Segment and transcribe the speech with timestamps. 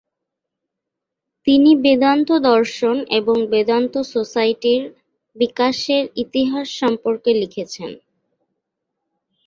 [1.47, 4.81] তিনি বেদান্ত দর্শন এবং বেদান্ত সোসাইটির
[5.35, 7.91] বিকাশের ইতিহাস সম্পর্কে লিখেছেন।